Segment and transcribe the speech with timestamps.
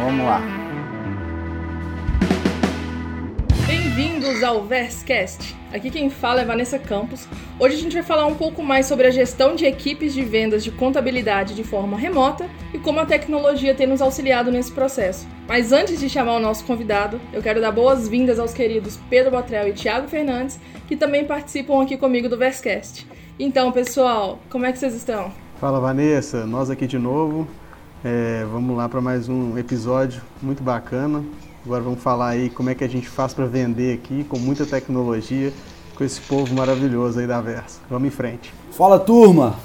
[0.00, 0.40] Vamos lá.
[3.66, 5.56] Bem-vindos ao Verscast.
[5.72, 7.26] Aqui quem fala é Vanessa Campos.
[7.58, 10.62] Hoje a gente vai falar um pouco mais sobre a gestão de equipes de vendas
[10.62, 15.26] de contabilidade de forma remota e como a tecnologia tem nos auxiliado nesse processo.
[15.48, 19.66] Mas antes de chamar o nosso convidado, eu quero dar boas-vindas aos queridos Pedro Botrel
[19.66, 23.04] e Thiago Fernandes, que também participam aqui comigo do Verscast.
[23.36, 25.32] Então, pessoal, como é que vocês estão?
[25.60, 27.48] Fala Vanessa, nós aqui de novo.
[28.04, 31.24] É, vamos lá para mais um episódio muito bacana.
[31.64, 34.64] Agora vamos falar aí como é que a gente faz para vender aqui com muita
[34.64, 35.52] tecnologia,
[35.96, 37.80] com esse povo maravilhoso aí da Versa.
[37.90, 38.54] Vamos em frente.
[38.70, 39.56] Fala turma,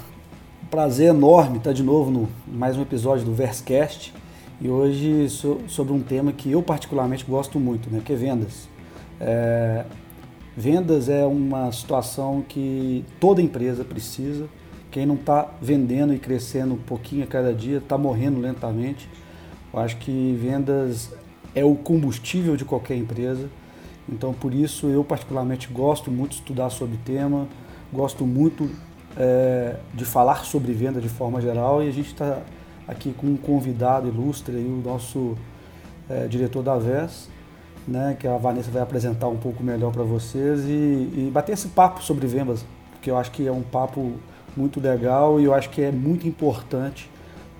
[0.68, 4.12] prazer enorme estar de novo no mais um episódio do Verscast
[4.60, 5.28] e hoje
[5.68, 8.68] sobre um tema que eu particularmente gosto muito, né, que é vendas.
[9.20, 9.84] É,
[10.56, 14.48] vendas é uma situação que toda empresa precisa.
[14.94, 19.10] Quem não está vendendo e crescendo um pouquinho a cada dia está morrendo lentamente.
[19.72, 21.12] Eu acho que vendas
[21.52, 23.50] é o combustível de qualquer empresa.
[24.08, 27.48] Então, por isso, eu particularmente gosto muito de estudar sobre tema,
[27.92, 28.70] gosto muito
[29.16, 32.42] é, de falar sobre venda de forma geral e a gente está
[32.86, 35.36] aqui com um convidado ilustre, aí, o nosso
[36.08, 37.28] é, diretor da VES,
[37.88, 41.66] né, que a Vanessa vai apresentar um pouco melhor para vocês e, e bater esse
[41.66, 44.12] papo sobre vendas, porque eu acho que é um papo
[44.56, 47.08] muito legal e eu acho que é muito importante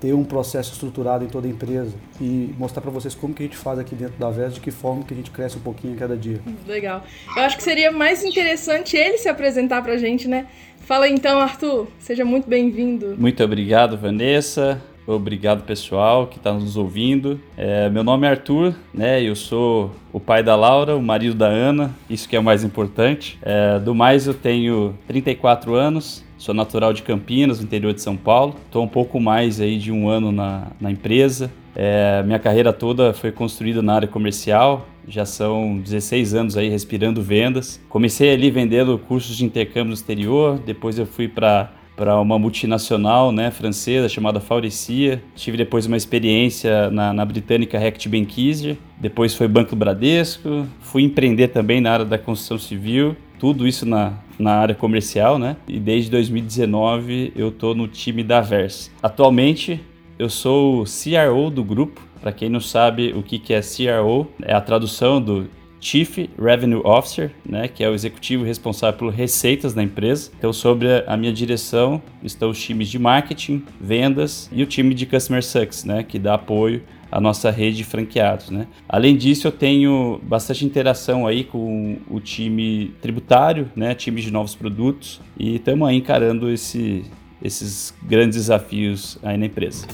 [0.00, 3.46] ter um processo estruturado em toda a empresa e mostrar para vocês como que a
[3.46, 5.94] gente faz aqui dentro da VES, de que forma que a gente cresce um pouquinho
[5.94, 6.40] a cada dia.
[6.66, 7.02] Legal.
[7.34, 10.46] Eu acho que seria mais interessante ele se apresentar para a gente, né?
[10.80, 11.88] Fala então, Arthur.
[11.98, 13.14] Seja muito bem-vindo.
[13.16, 14.78] Muito obrigado, Vanessa.
[15.06, 17.40] Obrigado, pessoal que está nos ouvindo.
[17.56, 19.22] É, meu nome é Arthur, né?
[19.22, 22.64] Eu sou o pai da Laura, o marido da Ana, isso que é o mais
[22.64, 23.38] importante.
[23.42, 28.18] É, do mais, eu tenho 34 anos, Sou natural de Campinas, no interior de São
[28.18, 28.56] Paulo.
[28.66, 31.50] Estou um pouco mais aí de um ano na, na empresa.
[31.74, 34.86] É, minha carreira toda foi construída na área comercial.
[35.08, 37.80] Já são 16 anos aí respirando vendas.
[37.88, 40.58] Comecei ali vendendo cursos de intercâmbio no exterior.
[40.58, 45.22] Depois eu fui para para uma multinacional né, francesa chamada Faurecia.
[45.36, 48.76] Tive depois uma experiência na, na britânica Rect Benkiser.
[48.98, 50.66] Depois foi Banco Bradesco.
[50.80, 55.58] Fui empreender também na área da construção civil tudo isso na, na área comercial, né?
[55.68, 58.90] E desde 2019 eu tô no time da Verse.
[59.02, 59.82] Atualmente
[60.18, 62.00] eu sou o CRO do grupo.
[62.22, 65.46] Para quem não sabe o que, que é CRO, é a tradução do
[65.78, 70.30] Chief Revenue Officer, né, que é o executivo responsável por receitas da empresa.
[70.38, 75.04] Então, sobre a minha direção estão os times de marketing, vendas e o time de
[75.04, 76.82] Customer Success, né, que dá apoio
[77.14, 78.50] a nossa rede de franqueados.
[78.50, 78.66] Né?
[78.88, 83.94] Além disso, eu tenho bastante interação aí com o time tributário, né?
[83.94, 87.04] time de novos produtos, e estamos aí encarando esse,
[87.40, 89.86] esses grandes desafios aí na empresa.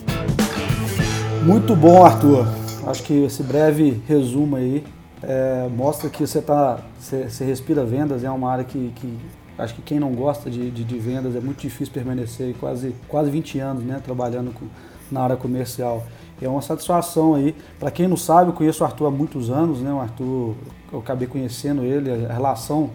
[1.44, 2.46] Muito bom, Arthur.
[2.86, 4.82] Acho que esse breve resumo aí
[5.22, 9.14] é, mostra que você tá, você, respira vendas, é uma área que, que
[9.58, 13.30] acho que quem não gosta de, de, de, vendas é muito difícil permanecer quase, quase
[13.30, 14.64] 20 anos né, trabalhando com,
[15.12, 16.06] na área comercial.
[16.40, 17.54] É uma satisfação aí.
[17.78, 19.92] Para quem não sabe, eu conheço o Arthur há muitos anos, né?
[19.92, 20.54] O Arthur,
[20.92, 22.90] eu acabei conhecendo ele, a relação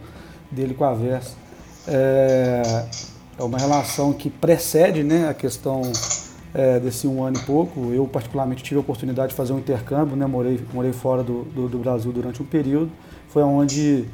[0.51, 1.35] dele com a Versa.
[1.87, 2.85] É,
[3.37, 5.81] é uma relação que precede né, a questão
[6.53, 7.91] é, desse um ano e pouco.
[7.91, 10.25] Eu, particularmente, tive a oportunidade de fazer um intercâmbio, né?
[10.25, 12.89] morei, morei fora do, do, do Brasil durante um período.
[13.27, 14.05] Foi onde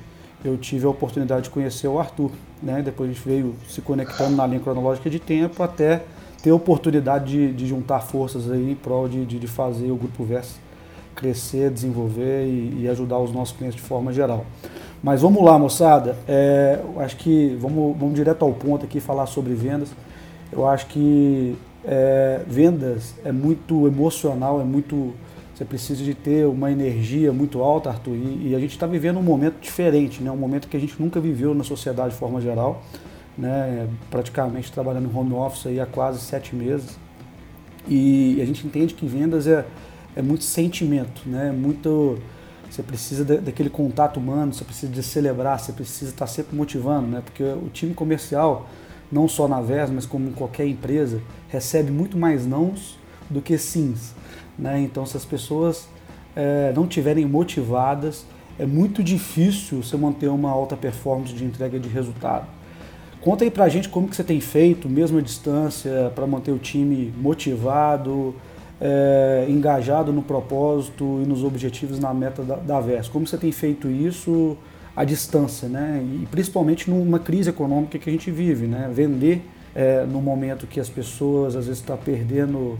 [0.43, 2.31] eu tive a oportunidade de conhecer o Arthur.
[2.61, 2.81] Né?
[2.81, 6.01] Depois a gente veio se conectando na linha cronológica de tempo até
[6.41, 10.23] ter oportunidade de, de juntar forças aí em prol de, de, de, fazer o Grupo
[10.23, 10.59] Versa
[11.15, 14.45] crescer, desenvolver e, e, ajudar os nossos clientes de forma geral.
[15.03, 16.17] Mas vamos lá, moçada.
[16.27, 19.89] É, acho que vamos, vamos direto ao ponto aqui falar sobre vendas.
[20.51, 25.13] Eu acho que é, vendas é muito emocional, é muito.
[25.53, 28.15] Você precisa de ter uma energia muito alta, Arthur.
[28.15, 30.31] E, e a gente está vivendo um momento diferente, né?
[30.31, 32.81] um momento que a gente nunca viveu na sociedade de forma geral
[33.37, 36.97] né, praticamente trabalhando home office aí há quase sete meses.
[37.87, 39.65] E a gente entende que vendas é,
[40.15, 42.19] é muito sentimento, né, muito
[42.71, 47.05] você precisa de, daquele contato humano, você precisa de celebrar, você precisa estar sempre motivando,
[47.05, 47.21] né?
[47.23, 48.65] Porque o time comercial,
[49.11, 52.97] não só na VES, mas como em qualquer empresa, recebe muito mais nãos
[53.29, 54.13] do que sims,
[54.57, 54.79] né?
[54.79, 55.89] Então, se as pessoas
[56.33, 58.25] é, não tiverem motivadas,
[58.57, 62.47] é muito difícil você manter uma alta performance de entrega de resultado.
[63.21, 66.57] Conta aí pra gente como que você tem feito, mesmo à distância, para manter o
[66.57, 68.35] time motivado,
[68.79, 72.81] é, engajado no propósito e nos objetivos na meta da, da.
[73.11, 74.57] Como você tem feito isso
[74.95, 76.03] à distância, né?
[76.03, 78.89] E principalmente numa crise econômica que a gente vive, né?
[78.91, 79.43] Vender
[79.75, 82.79] é, no momento que as pessoas às vezes estão tá perdendo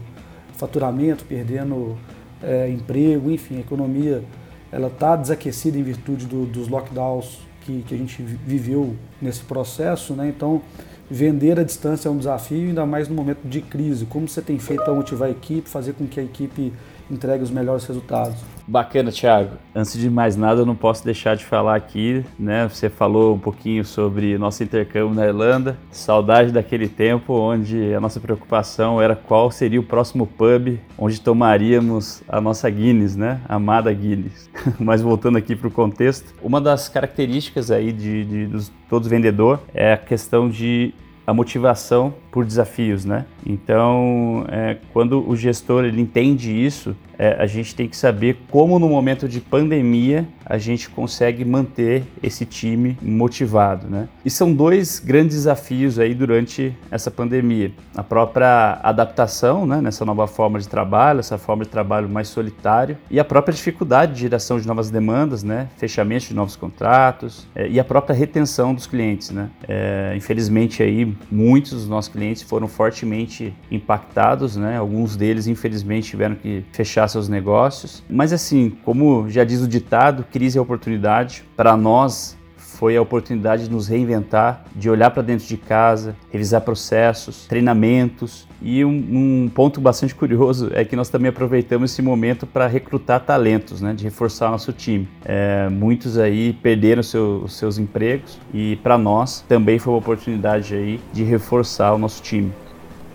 [0.54, 1.96] faturamento, perdendo
[2.42, 4.24] é, emprego, enfim, a economia
[4.72, 10.14] ela está desaquecida em virtude do, dos lockdowns que, que a gente viveu nesse processo,
[10.14, 10.28] né?
[10.28, 10.62] Então,
[11.10, 14.06] vender à distância é um desafio, ainda mais no momento de crise.
[14.06, 16.72] Como você tem feito para motivar a equipe, fazer com que a equipe
[17.12, 18.36] entregue os melhores resultados?
[18.66, 19.56] Bacana, Thiago.
[19.74, 22.68] Antes de mais nada, eu não posso deixar de falar aqui, né?
[22.68, 25.76] Você falou um pouquinho sobre nosso intercâmbio na Irlanda.
[25.90, 32.22] Saudade daquele tempo onde a nossa preocupação era qual seria o próximo pub onde tomaríamos
[32.28, 33.40] a nossa Guinness, né?
[33.48, 34.48] A amada Guinness.
[34.78, 39.60] Mas voltando aqui para o contexto, uma das características aí de, de, de todo vendedor
[39.74, 40.94] é a questão de
[41.26, 43.26] a motivação por desafios, né?
[43.44, 48.78] Então, é, quando o gestor ele entende isso, é, a gente tem que saber como
[48.78, 54.08] no momento de pandemia a gente consegue manter esse time motivado, né?
[54.24, 60.26] E são dois grandes desafios aí durante essa pandemia: a própria adaptação, né, nessa nova
[60.26, 64.58] forma de trabalho, essa forma de trabalho mais solitário, e a própria dificuldade de geração
[64.58, 69.30] de novas demandas, né, fechamento de novos contratos é, e a própria retenção dos clientes,
[69.30, 69.50] né?
[69.68, 74.76] É, infelizmente aí muitos dos nossos clientes foram fortemente impactados, né?
[74.76, 78.02] Alguns deles infelizmente tiveram que fechar seus negócios.
[78.08, 81.44] Mas assim, como já diz o ditado, crise é oportunidade.
[81.56, 86.62] Para nós foi a oportunidade de nos reinventar, de olhar para dentro de casa, revisar
[86.62, 88.48] processos, treinamentos.
[88.64, 93.20] E um, um, ponto bastante curioso é que nós também aproveitamos esse momento para recrutar
[93.20, 95.08] talentos, né, de reforçar nosso time.
[95.24, 101.00] É, muitos aí perderam seu, seus empregos e para nós também foi uma oportunidade aí
[101.12, 102.52] de reforçar o nosso time.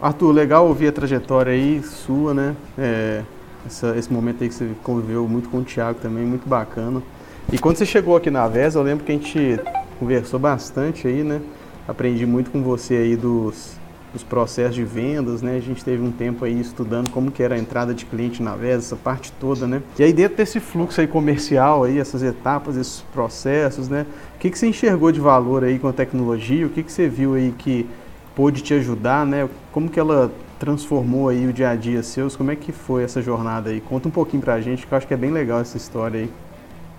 [0.01, 2.55] Arthur, legal ouvir a trajetória aí sua, né?
[2.77, 3.23] É,
[3.65, 7.01] essa, esse momento aí que você conviveu muito com o Thiago também, muito bacana.
[7.51, 9.59] E quando você chegou aqui na VES, eu lembro que a gente
[9.97, 11.41] conversou bastante aí, né?
[11.87, 13.77] Aprendi muito com você aí dos,
[14.17, 15.55] dos processos de vendas, né?
[15.55, 18.55] A gente teve um tempo aí estudando como que era a entrada de cliente na
[18.55, 19.81] VES, essa parte toda, né?
[19.97, 24.05] E aí dentro desse fluxo aí comercial aí, essas etapas, esses processos, né?
[24.35, 26.65] O que, que você enxergou de valor aí com a tecnologia?
[26.65, 27.87] O que, que você viu aí que
[28.35, 29.47] pôde te ajudar, né?
[29.71, 32.35] Como que ela transformou aí o dia a dia seus?
[32.35, 33.79] Como é que foi essa jornada aí?
[33.79, 36.29] Conta um pouquinho pra gente, que eu acho que é bem legal essa história aí.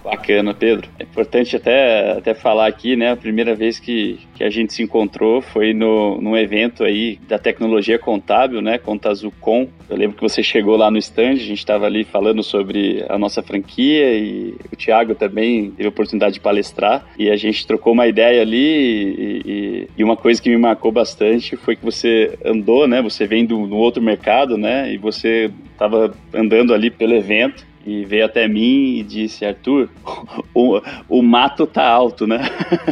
[0.02, 0.88] Bacana, Pedro.
[0.98, 3.12] É importante até, até falar aqui, né?
[3.12, 7.38] A primeira vez que, que a gente se encontrou foi no, num evento aí da
[7.38, 8.78] tecnologia contábil, né?
[8.78, 9.68] Contazucom.
[9.88, 13.18] Eu lembro que você chegou lá no stand, a gente estava ali falando sobre a
[13.18, 17.92] nossa franquia e o Thiago também teve a oportunidade de palestrar e a gente trocou
[17.92, 22.38] uma ideia ali e, e, e uma coisa que me marcou bastante foi que você
[22.44, 23.02] andou, né?
[23.02, 24.92] Você vem do, do outro mercado, né?
[24.92, 29.88] E você estava andando ali pelo evento e veio até mim e disse: Arthur,
[30.54, 32.38] o, o mato tá alto, né?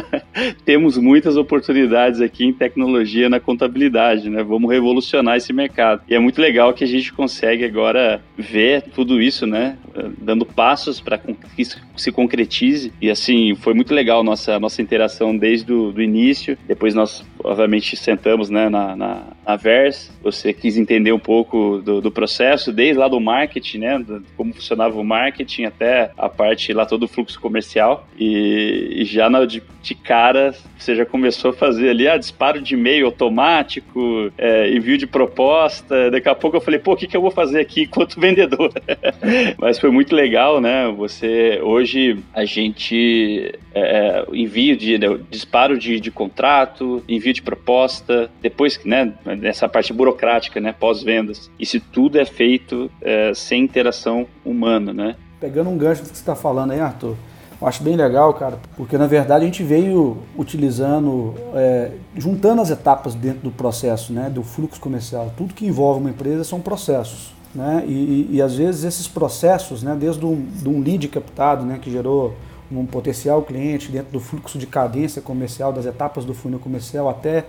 [0.65, 4.41] Temos muitas oportunidades aqui em tecnologia na contabilidade, né?
[4.41, 6.01] Vamos revolucionar esse mercado.
[6.09, 9.77] E é muito legal que a gente consegue agora ver tudo isso, né?
[10.17, 12.91] Dando passos para que isso se concretize.
[12.99, 16.57] E assim, foi muito legal nossa nossa interação desde o início.
[16.67, 20.11] Depois nós, obviamente, sentamos né, na, na, na Vers.
[20.21, 24.05] Você quis entender um pouco do, do processo, desde lá do marketing, né?
[24.35, 29.29] como funcionava o marketing até a parte lá todo o fluxo comercial e, e já
[29.29, 34.31] na, de, de, cara você já começou a fazer ali ah, disparo de e-mail automático,
[34.37, 36.11] é, envio de proposta.
[36.11, 38.71] Daqui a pouco eu falei, pô, o que, que eu vou fazer aqui enquanto vendedor?
[39.57, 40.87] Mas foi muito legal, né?
[40.95, 47.36] Você hoje a gente é, é envio de né, disparo de, de contrato, envio de
[47.41, 51.49] proposta, depois né, nessa parte burocrática, né, pós-vendas.
[51.59, 55.15] Isso tudo é feito é, sem interação humana, né?
[55.39, 57.15] Pegando um gancho do que você está falando aí, Arthur,
[57.59, 62.69] eu acho bem legal, cara, porque na verdade a gente veio utilizando, é, juntando as
[62.69, 65.33] etapas dentro do processo, né, do fluxo comercial.
[65.35, 69.81] Tudo que envolve uma empresa são processos, né, e, e, e às vezes esses processos,
[69.81, 72.35] né, desde um, de um lead captado, né, que gerou
[72.71, 77.45] um potencial cliente dentro do fluxo de cadência comercial, das etapas do funil comercial até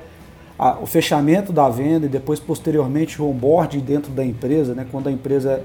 [0.59, 5.09] a, o fechamento da venda e depois posteriormente o onboarding dentro da empresa, né, quando
[5.09, 5.63] a empresa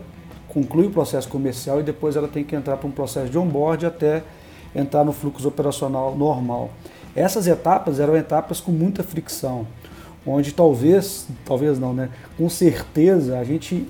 [0.48, 3.86] conclui o processo comercial e depois ela tem que entrar para um processo de onboard
[3.86, 4.24] até
[4.75, 6.69] entrar no fluxo operacional normal.
[7.15, 9.67] Essas etapas eram etapas com muita fricção,
[10.25, 12.10] onde talvez, talvez não, né?
[12.38, 13.88] Com certeza a gente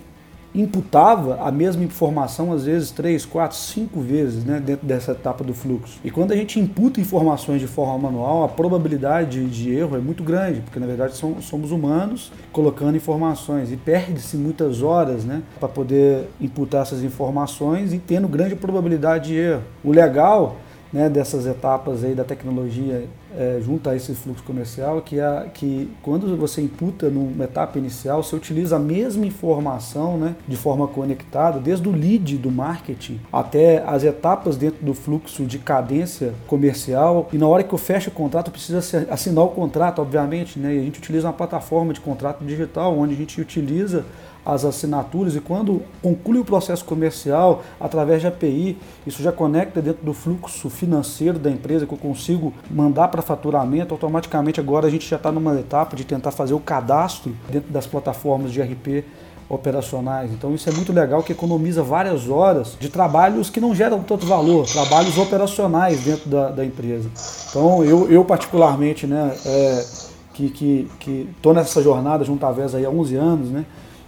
[0.53, 5.53] imputava a mesma informação às vezes três, quatro, cinco vezes né, dentro dessa etapa do
[5.53, 5.99] fluxo.
[6.03, 10.23] E quando a gente imputa informações de forma manual, a probabilidade de erro é muito
[10.23, 16.29] grande, porque na verdade somos humanos colocando informações e perde-se muitas horas né, para poder
[16.39, 19.63] imputar essas informações e tendo grande probabilidade de erro.
[19.83, 20.57] O legal
[20.91, 23.05] né, dessas etapas aí da tecnologia
[23.37, 28.23] é, junto a esse fluxo comercial, que, é, que quando você imputa numa etapa inicial,
[28.23, 33.83] você utiliza a mesma informação né, de forma conectada, desde o lead do marketing até
[33.85, 37.29] as etapas dentro do fluxo de cadência comercial.
[37.31, 40.75] E na hora que eu fecho o contrato, precisa assinar o contrato, obviamente, né?
[40.75, 44.05] E a gente utiliza uma plataforma de contrato digital, onde a gente utiliza
[44.45, 50.05] as assinaturas e quando conclui o processo comercial através de API, isso já conecta dentro
[50.05, 55.07] do fluxo financeiro da empresa que eu consigo mandar para faturamento, automaticamente agora a gente
[55.07, 59.05] já está numa etapa de tentar fazer o cadastro dentro das plataformas de RP
[59.49, 60.31] operacionais.
[60.31, 64.25] Então isso é muito legal que economiza várias horas de trabalhos que não geram tanto
[64.25, 67.09] valor, trabalhos operacionais dentro da, da empresa.
[67.49, 69.85] Então eu, eu particularmente, né, é,
[70.33, 70.89] que
[71.35, 73.65] estou nessa jornada junto à VES aí há 11 anos, né,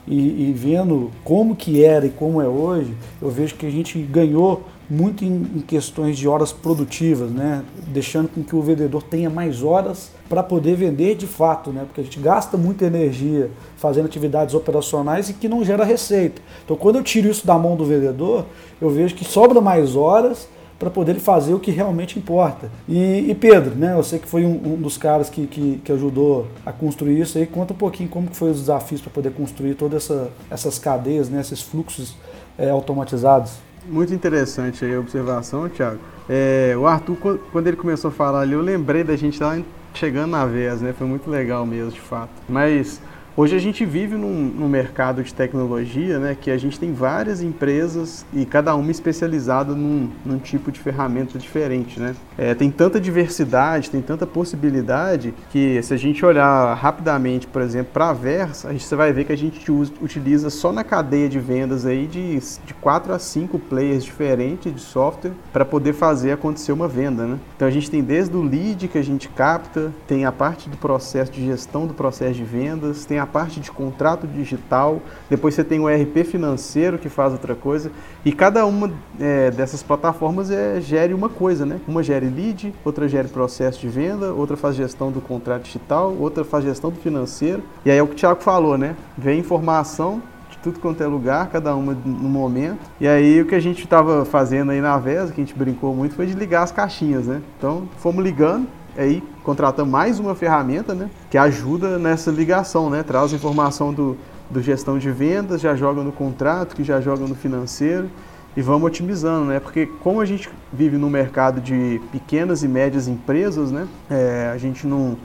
[0.08, 4.00] e, e, vendo como que era e como é hoje, eu vejo que a gente
[4.00, 7.64] ganhou muito em, em questões de horas produtivas, né?
[7.88, 11.84] deixando com que o vendedor tenha mais horas para poder vender de fato, né?
[11.86, 16.42] porque a gente gasta muita energia fazendo atividades operacionais e que não gera receita.
[16.64, 18.46] Então, quando eu tiro isso da mão do vendedor,
[18.80, 22.70] eu vejo que sobra mais horas para poder fazer o que realmente importa.
[22.88, 25.92] E, e, Pedro, né, eu sei que foi um, um dos caras que, que, que,
[25.92, 27.46] ajudou a construir isso aí.
[27.46, 31.30] Conta um pouquinho como que foi os desafios para poder construir todas essa, essas cadeias,
[31.30, 32.16] né, esses fluxos
[32.58, 33.54] é, automatizados.
[33.88, 36.00] Muito interessante a observação, Thiago.
[36.28, 39.60] É, o Arthur, quando ele começou a falar ali, eu lembrei da gente lá
[39.94, 40.94] chegando na vez, né?
[40.98, 42.32] Foi muito legal mesmo, de fato.
[42.50, 43.00] Mas
[43.38, 47.42] Hoje a gente vive num, num, mercado de tecnologia, né, que a gente tem várias
[47.42, 52.16] empresas e cada uma especializada num, num tipo de ferramenta diferente, né?
[52.38, 57.92] É, tem tanta diversidade, tem tanta possibilidade que se a gente olhar rapidamente, por exemplo,
[57.92, 60.86] para a Versa, a gente você vai ver que a gente usa, utiliza só na
[60.86, 65.92] cadeia de vendas aí de, de 4 a 5 players diferentes de software para poder
[65.92, 67.38] fazer acontecer uma venda, né?
[67.58, 70.78] Então a gente tem desde o lead que a gente capta, tem a parte do
[70.78, 75.54] processo de gestão do processo de vendas, tem a a parte de contrato digital, depois
[75.54, 77.92] você tem o ERP financeiro que faz outra coisa,
[78.24, 81.80] e cada uma é, dessas plataformas é, gere uma coisa, né?
[81.88, 86.44] Uma gere lead, outra gere processo de venda, outra faz gestão do contrato digital, outra
[86.44, 88.96] faz gestão do financeiro, e aí é o que o Thiago falou, né?
[89.18, 92.80] Vem informação de tudo quanto é lugar, cada uma no momento.
[93.00, 95.94] E aí o que a gente estava fazendo aí na VESA, que a gente brincou
[95.94, 97.42] muito, foi de ligar as caixinhas, né?
[97.58, 98.68] Então fomos ligando,
[98.98, 104.18] aí contratamos mais uma ferramenta, né, que ajuda nessa ligação, né, traz informação do,
[104.50, 108.10] do gestão de vendas, já joga no contrato, que já joga no financeiro
[108.56, 113.08] e vamos otimizando, né, porque como a gente vive no mercado de pequenas e médias
[113.08, 115.18] empresas, né, é, a gente não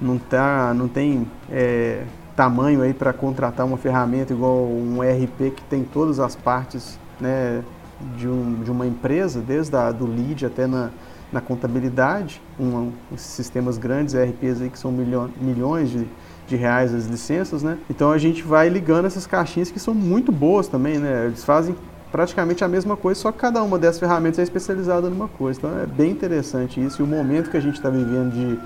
[0.00, 2.02] não tá, não tem é,
[2.36, 7.62] tamanho aí para contratar uma ferramenta igual um ERP que tem todas as partes, né,
[8.16, 10.90] de, um, de uma empresa, desde a, do lead até na
[11.32, 16.06] na contabilidade, um, sistemas grandes, ERPs aí que são milho, milhões de,
[16.46, 17.78] de reais as licenças, né?
[17.90, 21.26] Então a gente vai ligando essas caixinhas que são muito boas também, né?
[21.26, 21.74] Eles fazem
[22.12, 25.58] praticamente a mesma coisa, só que cada uma dessas ferramentas é especializada numa coisa.
[25.58, 27.02] Então é bem interessante isso.
[27.02, 28.58] E o momento que a gente está vivendo de,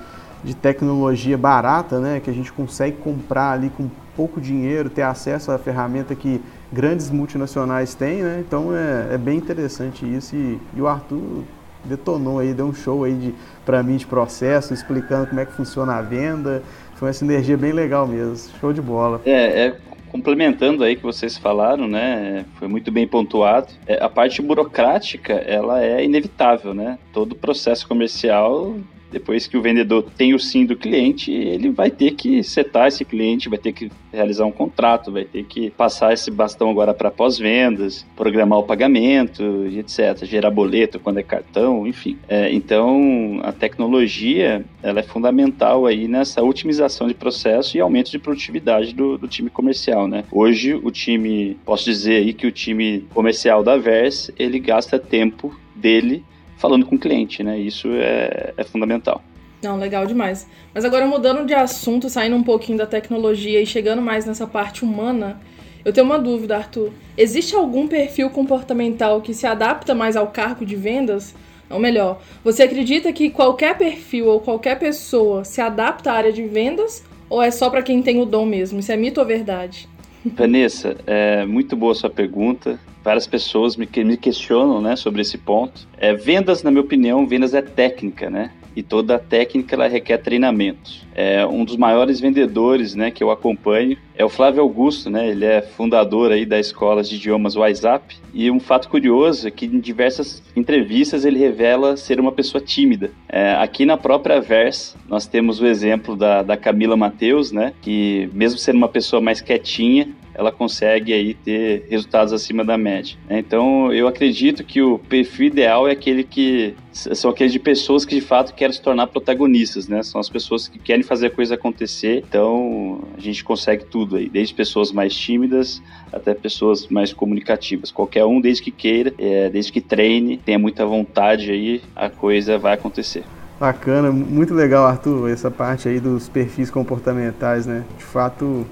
[0.43, 2.19] de tecnologia barata, né?
[2.19, 6.39] Que a gente consegue comprar ali com pouco dinheiro, ter acesso à ferramenta que
[6.71, 8.43] grandes multinacionais têm, né?
[8.47, 10.35] Então é, é bem interessante isso.
[10.35, 11.43] E, e o Arthur
[11.85, 13.35] detonou aí, deu um show aí de,
[13.65, 16.63] para mim de processo, explicando como é que funciona a venda.
[16.95, 19.21] Foi uma sinergia bem legal mesmo, show de bola.
[19.25, 19.77] É, é
[20.11, 23.69] complementando aí que vocês falaram, né, foi muito bem pontuado.
[23.87, 26.99] É, a parte burocrática, ela é inevitável, né?
[27.13, 28.75] Todo processo comercial
[29.11, 33.03] depois que o vendedor tem o sim do cliente, ele vai ter que setar esse
[33.03, 37.11] cliente, vai ter que realizar um contrato, vai ter que passar esse bastão agora para
[37.11, 40.25] pós-vendas, programar o pagamento e etc.
[40.25, 42.17] Gerar boleto quando é cartão, enfim.
[42.27, 48.19] É, então, a tecnologia ela é fundamental aí nessa otimização de processo e aumento de
[48.19, 50.23] produtividade do, do time comercial, né?
[50.31, 55.55] Hoje, o time, posso dizer aí que o time comercial da Verse, ele gasta tempo
[55.75, 56.23] dele
[56.61, 57.59] falando com o cliente, né?
[57.59, 59.21] Isso é, é fundamental.
[59.63, 60.47] Não, legal demais.
[60.73, 64.83] Mas agora mudando de assunto, saindo um pouquinho da tecnologia e chegando mais nessa parte
[64.83, 65.41] humana,
[65.83, 66.91] eu tenho uma dúvida, Arthur.
[67.17, 71.35] Existe algum perfil comportamental que se adapta mais ao cargo de vendas?
[71.69, 76.43] Ou melhor, você acredita que qualquer perfil ou qualquer pessoa se adapta à área de
[76.43, 77.03] vendas?
[77.29, 78.79] Ou é só para quem tem o dom mesmo?
[78.79, 79.87] Isso é mito ou verdade?
[80.25, 82.79] Vanessa, é muito boa sua pergunta.
[83.03, 85.87] Várias pessoas me, me questionam né, sobre esse ponto.
[85.97, 88.51] É, vendas, na minha opinião, vendas é técnica, né?
[88.75, 91.05] e toda técnica ela requer treinamentos.
[91.13, 95.29] É um dos maiores vendedores, né, que eu acompanho é o Flávio Augusto, né?
[95.29, 98.15] Ele é fundador aí da escola de idiomas WhatsApp.
[98.31, 103.09] E um fato curioso é que em diversas entrevistas ele revela ser uma pessoa tímida.
[103.27, 107.73] É, aqui na própria Verse nós temos o exemplo da, da Camila Mateus, né?
[107.81, 110.09] Que mesmo sendo uma pessoa mais quietinha,
[110.41, 113.15] ela consegue aí ter resultados acima da média.
[113.29, 113.39] Né?
[113.39, 118.15] Então, eu acredito que o perfil ideal é aquele que são aqueles de pessoas que
[118.15, 120.03] de fato querem se tornar protagonistas, né?
[120.03, 122.23] São as pessoas que querem fazer a coisa acontecer.
[122.27, 125.81] Então, a gente consegue tudo aí, desde pessoas mais tímidas
[126.11, 127.91] até pessoas mais comunicativas.
[127.91, 132.57] Qualquer um, desde que queira, é, desde que treine, tenha muita vontade aí, a coisa
[132.57, 133.23] vai acontecer.
[133.59, 137.85] Bacana, muito legal, Arthur, essa parte aí dos perfis comportamentais, né?
[137.95, 138.65] De fato,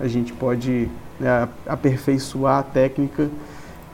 [0.00, 0.88] a gente pode
[1.18, 3.28] né, aperfeiçoar a técnica.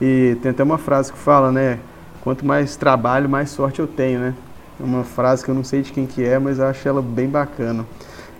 [0.01, 1.79] E tem até uma frase que fala, né?
[2.21, 4.33] Quanto mais trabalho, mais sorte eu tenho, né?
[4.79, 7.01] É uma frase que eu não sei de quem que é, mas eu acho ela
[7.01, 7.85] bem bacana.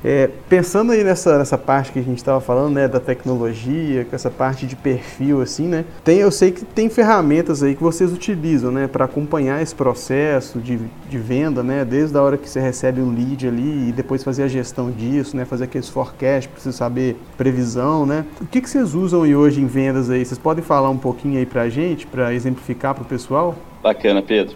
[0.04, 4.16] É, pensando aí nessa, nessa parte que a gente estava falando, né, da tecnologia, com
[4.16, 8.14] essa parte de perfil, assim, né, tem, eu sei que tem ferramentas aí que vocês
[8.14, 10.80] utilizam, né, para acompanhar esse processo de,
[11.10, 14.44] de venda, né, desde a hora que você recebe um lead ali e depois fazer
[14.44, 18.26] a gestão disso, né, fazer aqueles forecast, precisa saber previsão, né.
[18.40, 20.26] O que, que vocês usam hoje em vendas aí?
[20.26, 23.56] Vocês podem falar um pouquinho aí para a gente, para exemplificar para o pessoal?
[23.84, 24.56] Bacana, Pedro.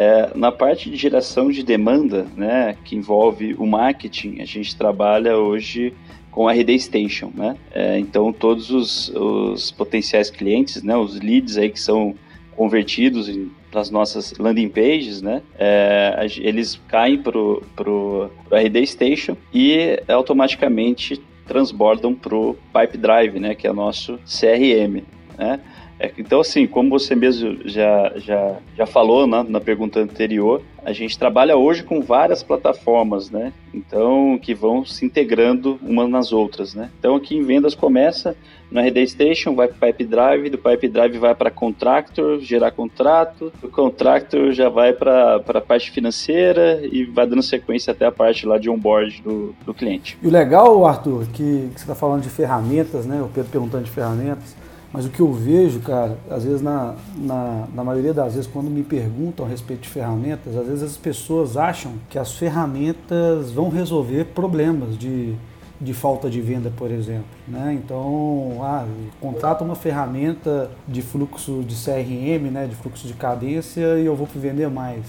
[0.00, 5.36] É, na parte de geração de demanda, né, que envolve o marketing, a gente trabalha
[5.36, 5.92] hoje
[6.30, 7.54] com a RD Station, né?
[7.70, 12.14] É, então todos os, os, potenciais clientes, né, os leads aí que são
[12.56, 13.30] convertidos
[13.70, 21.20] para as nossas landing pages, né, é, eles caem para o RD Station e automaticamente
[21.46, 25.02] transbordam para o Pipe Drive, né, que é nosso CRM,
[25.36, 25.60] né?
[26.00, 30.94] É, então, assim, como você mesmo já, já, já falou na, na pergunta anterior, a
[30.94, 33.52] gente trabalha hoje com várias plataformas, né?
[33.74, 36.90] Então, que vão se integrando umas nas outras, né?
[36.98, 38.34] Então, aqui em vendas começa
[38.70, 43.52] no RD Station, vai para Pipe Drive, do Pipe Drive vai para Contractor, gerar contrato,
[43.60, 48.46] do Contractor já vai para a parte financeira e vai dando sequência até a parte
[48.46, 50.16] lá de onboard do, do cliente.
[50.22, 53.20] E o legal, Arthur, que, que você está falando de ferramentas, né?
[53.20, 54.56] O Pedro perguntando de ferramentas,
[54.92, 58.68] mas o que eu vejo, cara, às vezes na, na, na, maioria das vezes, quando
[58.68, 63.68] me perguntam a respeito de ferramentas, às vezes as pessoas acham que as ferramentas vão
[63.68, 65.34] resolver problemas de,
[65.80, 67.24] de falta de venda, por exemplo.
[67.46, 67.78] Né?
[67.80, 68.84] Então, ah,
[69.20, 74.26] contrata uma ferramenta de fluxo de CRM, né, de fluxo de cadência e eu vou
[74.34, 75.04] vender mais.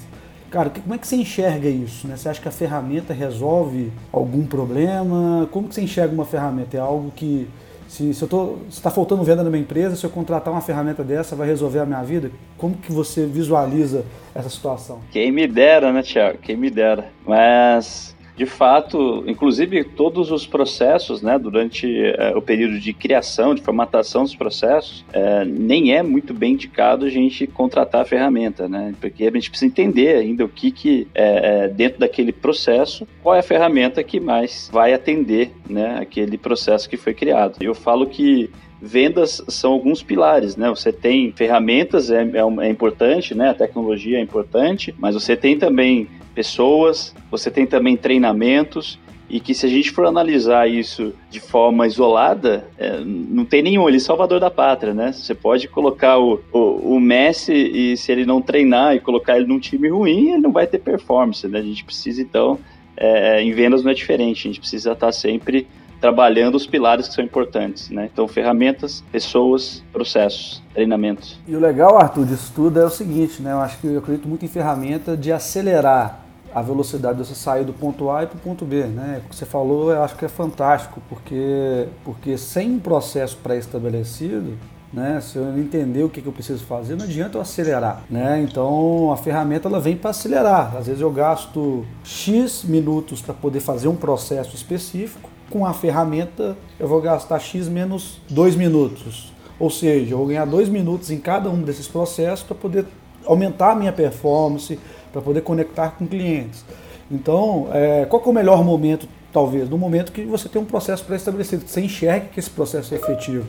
[0.51, 2.07] Cara, como é que você enxerga isso?
[2.07, 2.17] Né?
[2.17, 5.47] Você acha que a ferramenta resolve algum problema?
[5.49, 6.77] Como que você enxerga uma ferramenta?
[6.77, 7.47] É algo que
[7.91, 8.25] se, se
[8.69, 11.85] está faltando venda na minha empresa, se eu contratar uma ferramenta dessa, vai resolver a
[11.85, 12.31] minha vida?
[12.57, 14.99] Como que você visualiza essa situação?
[15.11, 16.37] Quem me dera, né, Tiago?
[16.37, 17.09] Quem me dera.
[17.27, 23.61] Mas de fato, inclusive todos os processos, né, durante é, o período de criação, de
[23.61, 28.93] formatação dos processos, é, nem é muito bem indicado a gente contratar a ferramenta, né,
[28.99, 33.39] porque a gente precisa entender ainda o que que é, dentro daquele processo, qual é
[33.39, 37.57] a ferramenta que mais vai atender, né, aquele processo que foi criado.
[37.61, 38.49] Eu falo que
[38.81, 40.67] vendas são alguns pilares, né?
[40.69, 43.49] Você tem ferramentas, é, é, é, importante, né?
[43.49, 48.99] A tecnologia é importante, mas você tem também pessoas, você tem também treinamentos
[49.31, 53.87] e que se a gente for analisar isso de forma isolada, é, não tem nenhum,
[53.87, 55.13] ele é salvador da pátria, né?
[55.13, 59.47] Você pode colocar o, o, o, Messi e se ele não treinar e colocar ele
[59.47, 61.59] num time ruim, ele não vai ter performance, né?
[61.59, 62.59] A gente precisa, então,
[62.97, 65.65] é, em vendas não é diferente, a gente precisa estar sempre
[66.01, 68.09] trabalhando os pilares que são importantes, né?
[68.11, 71.39] Então, ferramentas, pessoas, processos, treinamentos.
[71.47, 73.53] E o legal, Arthur, disso tudo é o seguinte, né?
[73.53, 76.20] Eu acho que eu acredito muito em ferramenta de acelerar
[76.53, 79.21] a velocidade de você sair do ponto A e para o ponto B, né?
[79.25, 84.57] O que você falou, eu acho que é fantástico, porque, porque sem um processo pré-estabelecido,
[84.93, 85.21] né?
[85.21, 88.41] Se eu não entender o que, que eu preciso fazer, não adianta eu acelerar, né?
[88.41, 90.75] Então a ferramenta ela vem para acelerar.
[90.75, 96.57] Às vezes eu gasto x minutos para poder fazer um processo específico com a ferramenta
[96.79, 99.31] eu vou gastar X menos 2 minutos.
[99.59, 102.85] Ou seja, eu vou ganhar 2 minutos em cada um desses processos para poder
[103.25, 104.79] aumentar a minha performance,
[105.11, 106.63] para poder conectar com clientes.
[107.09, 109.69] Então, é, qual é o melhor momento, talvez?
[109.69, 112.97] No momento que você tem um processo pré-estabelecido, que você enxerga que esse processo é
[112.97, 113.45] efetivo.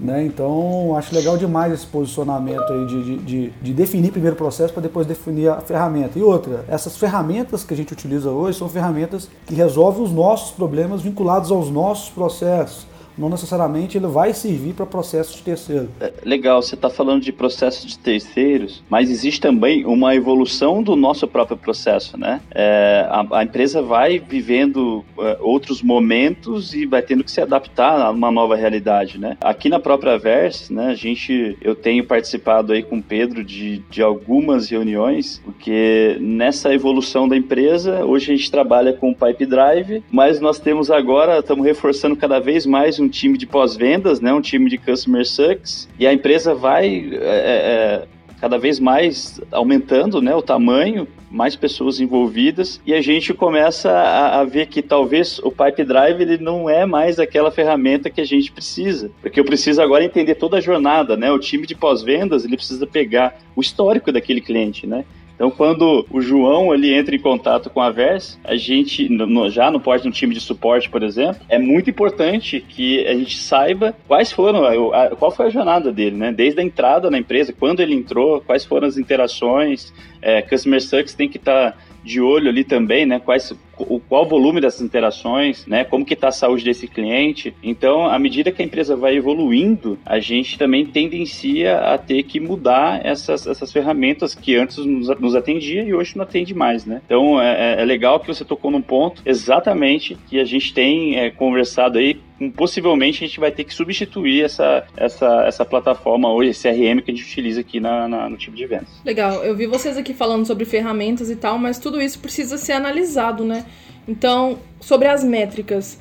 [0.00, 0.24] Né?
[0.24, 4.82] Então, acho legal demais esse posicionamento aí de, de, de definir primeiro o processo para
[4.82, 6.18] depois definir a ferramenta.
[6.18, 10.50] E outra, essas ferramentas que a gente utiliza hoje são ferramentas que resolvem os nossos
[10.50, 12.86] problemas vinculados aos nossos processos.
[13.16, 15.88] Não necessariamente ele vai servir para processos de terceiro.
[16.00, 20.96] É, legal, você está falando de processos de terceiros, mas existe também uma evolução do
[20.96, 22.40] nosso próprio processo, né?
[22.50, 28.00] É, a, a, empresa vai vivendo é, outros momentos e vai tendo que se adaptar
[28.00, 29.36] a uma nova realidade, né?
[29.40, 33.78] Aqui na própria Verse, né, a gente, eu tenho participado aí com o Pedro de,
[33.90, 40.02] de algumas reuniões, porque nessa evolução da empresa, hoje a gente trabalha com Pipe Drive,
[40.10, 44.40] mas nós temos agora, estamos reforçando cada vez mais um time de pós-vendas, né, um
[44.40, 48.08] time de Customer Success, e a empresa vai é, é,
[48.40, 54.40] cada vez mais aumentando né, o tamanho, mais pessoas envolvidas, e a gente começa a,
[54.40, 58.24] a, ver que talvez o Pipe Drive ele não é mais aquela ferramenta que a
[58.24, 61.32] gente precisa, porque eu preciso agora entender toda a jornada, né?
[61.32, 65.04] O time de pós-vendas ele precisa pegar o histórico daquele cliente, né?
[65.34, 69.70] Então, quando o João ali entra em contato com a Verse, a gente, no, já
[69.70, 73.94] no porte no time de suporte, por exemplo, é muito importante que a gente saiba
[74.06, 76.32] quais foram, a, a, qual foi a jornada dele, né?
[76.32, 79.92] Desde a entrada na empresa, quando ele entrou, quais foram as interações,
[80.22, 83.18] é, Customer Success tem que estar tá de olho ali também, né?
[83.18, 85.84] Quais, o, qual o volume dessas interações, né?
[85.84, 87.54] Como que está a saúde desse cliente.
[87.62, 92.38] Então, à medida que a empresa vai evoluindo, a gente também tendencia a ter que
[92.38, 97.00] mudar essas, essas ferramentas que antes nos, nos atendia e hoje não atende mais, né?
[97.06, 101.16] Então, é, é, é legal que você tocou num ponto exatamente que a gente tem
[101.16, 106.50] é, conversado aí possivelmente a gente vai ter que substituir essa, essa, essa plataforma hoje,
[106.50, 108.88] esse CRM que a gente utiliza aqui na, na, no tipo de vendas.
[109.04, 112.72] Legal, eu vi vocês aqui falando sobre ferramentas e tal, mas tudo isso precisa ser
[112.72, 113.64] analisado, né?
[114.06, 115.98] Então, sobre as métricas,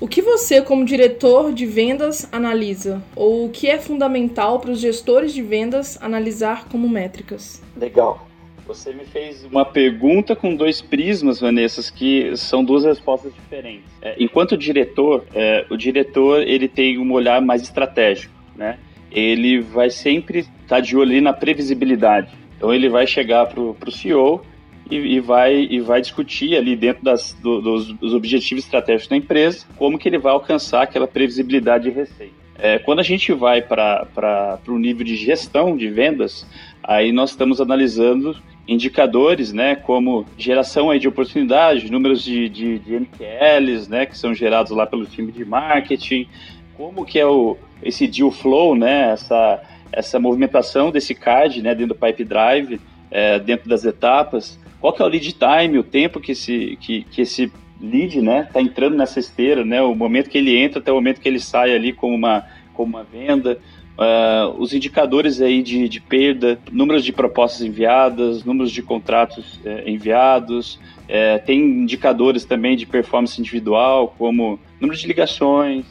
[0.00, 3.02] o que você, como diretor de vendas, analisa?
[3.14, 7.62] Ou o que é fundamental para os gestores de vendas analisar como métricas?
[7.76, 8.26] Legal.
[8.66, 13.90] Você me fez uma pergunta com dois prismas, Vanessa, que são duas respostas diferentes.
[14.00, 18.78] É, enquanto diretor, é, o diretor ele tem um olhar mais estratégico, né?
[19.10, 22.32] Ele vai sempre estar tá de olho ali na previsibilidade.
[22.56, 24.44] Então ele vai chegar para o CEO
[24.90, 29.16] e, e, vai, e vai discutir ali dentro das, do, dos, dos, objetivos estratégicos da
[29.16, 32.42] empresa como que ele vai alcançar aquela previsibilidade de receita.
[32.58, 36.46] É, quando a gente vai para o nível de gestão de vendas,
[36.82, 42.94] aí nós estamos analisando indicadores, né, como geração aí de oportunidades, números de, de, de
[42.94, 46.28] MQLs, né, que são gerados lá pelo time de marketing,
[46.76, 51.94] como que é o, esse deal flow, né, essa, essa movimentação desse card, né, dentro
[51.94, 56.20] do pipe drive, é, dentro das etapas, qual que é o lead time, o tempo
[56.20, 60.38] que esse, que, que esse lead, né, tá entrando nessa esteira, né, o momento que
[60.38, 63.58] ele entra até o momento que ele sai ali como uma, como uma venda,
[63.92, 69.86] Uh, os indicadores aí de, de, perda, números de propostas enviadas, números de contratos uh,
[69.86, 75.84] enviados, uh, tem indicadores também de performance individual, como número de ligações,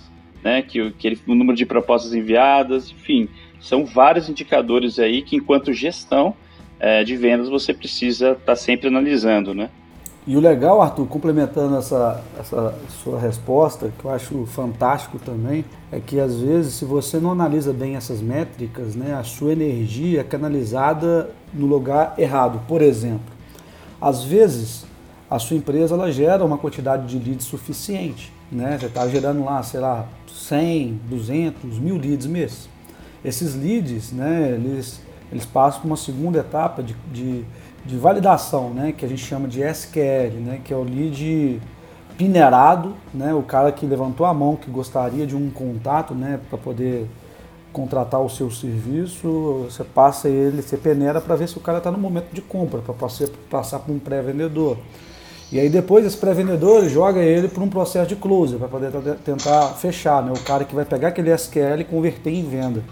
[0.44, 5.36] né, que, que ele, o número de propostas enviadas, enfim, são vários indicadores aí que,
[5.36, 6.36] enquanto gestão
[6.80, 9.70] eh, de vendas, você precisa estar tá sempre analisando, né?
[10.26, 16.00] E o legal, Arthur, complementando essa, essa sua resposta, que eu acho fantástico também, é
[16.00, 20.24] que às vezes, se você não analisa bem essas métricas, né, a sua energia é
[20.24, 22.62] canalizada no lugar errado.
[22.68, 23.34] Por exemplo,
[24.00, 24.86] às vezes
[25.28, 28.32] a sua empresa ela gera uma quantidade de leads suficiente.
[28.52, 28.78] Né?
[28.80, 32.70] Você está gerando lá, sei lá, 100, 200, mil leads mês.
[33.26, 37.44] Esses leads, né, eles, eles passam por uma segunda etapa de, de
[37.86, 41.62] de validação, né, que a gente chama de SQL, né, que é o lead
[42.20, 46.58] minerado, né, o cara que levantou a mão que gostaria de um contato, né, para
[46.58, 47.08] poder
[47.74, 51.90] contratar o seu serviço, você passa ele, você peneira para ver se o cara está
[51.90, 52.94] no momento de compra, para
[53.50, 54.78] passar para um pré-vendedor.
[55.52, 58.92] E aí depois esse pré-vendedor joga ele para um processo de close, para poder
[59.26, 62.84] tentar fechar, né, o cara que vai pegar aquele SQL e converter em venda.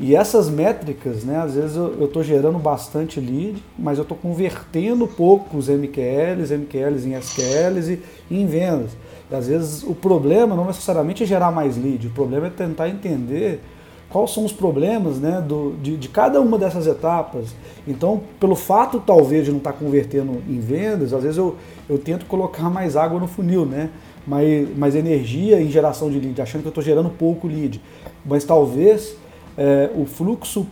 [0.00, 5.08] E essas métricas, né, às vezes eu estou gerando bastante lead, mas eu estou convertendo
[5.08, 8.92] poucos MQLs, MQLs em SQLs e, em vendas.
[9.30, 12.88] E às vezes o problema não necessariamente é gerar mais lead, o problema é tentar
[12.88, 13.60] entender
[14.08, 17.54] quais são os problemas né, do, de, de, cada uma dessas etapas.
[17.86, 21.56] Então, pelo fato talvez de não estar tá convertendo em vendas, às vezes eu,
[21.90, 23.90] eu tento colocar mais água no funil, né?
[24.28, 27.80] mais, mais energia em geração de lead, achando que eu estou gerando pouco lead.
[28.24, 29.16] Mas talvez
[29.58, 30.66] é, o fluxo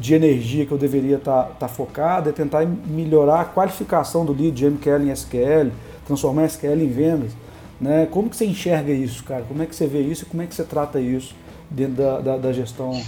[0.00, 4.32] de energia que eu deveria estar tá, tá focado é tentar melhorar a qualificação do
[4.32, 5.70] lead de MQL em SQL,
[6.06, 7.32] transformar SQL em vendas.
[7.78, 8.08] Né?
[8.10, 9.42] Como que você enxerga isso, cara?
[9.42, 11.34] Como é que você vê isso e como é que você trata isso
[11.70, 12.98] dentro da, da, da gestão